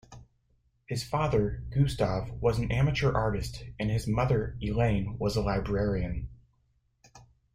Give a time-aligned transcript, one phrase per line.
[0.87, 6.27] His father, Gustave, was an amateur artist and his mother, Elaine, was a librarian.